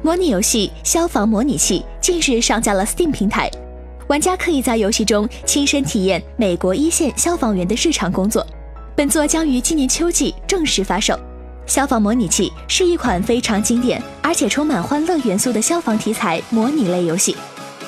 [0.00, 3.50] 模拟游戏《消防模拟器》近日上架了 Steam 平台，
[4.06, 8.46] 玩家可以在游戏中亲身体验美国一线消防员的日常工作。
[8.94, 11.14] 本作将于今年秋季正式发售。
[11.66, 17.36] 《消防模拟器》是一款非常经典而且充满欢乐元素的消防题材模拟类游戏。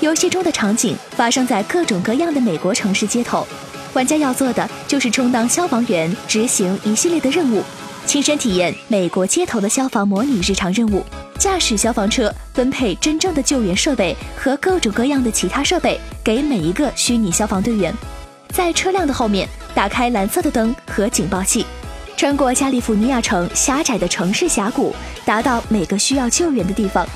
[0.00, 3.46] 游戏中的场景发生在各种各样的美国城市街头，
[3.94, 7.62] 玩家要做的就是充当消防员，执行一系列的任务，
[8.06, 11.04] 亲身体验美国街头的消防模拟日常任务，
[11.38, 17.94] 驾驶消防车，分配真正的救援设备和各种各样的其他设备给每一个虚拟消防队员，
[18.48, 21.64] 在车辆的后面打开蓝色的灯和警报器，
[22.16, 24.92] 穿过加利福尼亚城狭窄的城市峡谷，
[25.24, 27.06] 达到每个需要救援的地方。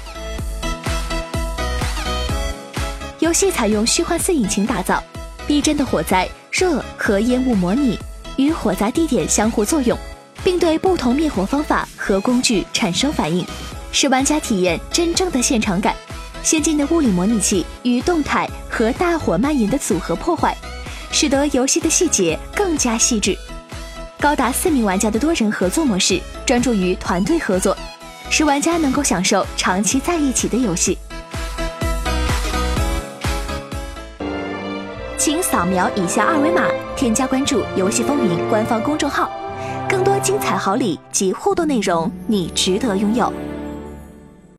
[3.19, 5.03] 游戏采用虚幻四引擎打造，
[5.45, 7.99] 逼真的火灾、热和烟雾模拟
[8.37, 9.99] 与火灾地点相互作用，
[10.45, 13.45] 并对不同灭火方法和工具产生反应，
[13.91, 15.97] 使玩家体验真正的现场感。
[16.43, 20.55] 先进的物理模拟器与动态和大火蔓延的组合破坏，
[21.11, 23.37] 使得游戏的细节更加细致。
[24.21, 27.75] 高达四名玩家的多人合作模式，专注于团队合作，
[28.29, 30.99] 使玩家能够享受长期在一起的游戏。
[35.17, 39.31] 请扫描以下二维码，添加关注“游戏风云”官方公众号，
[39.95, 43.33] 更多精彩好礼及互动内容，你值得拥有。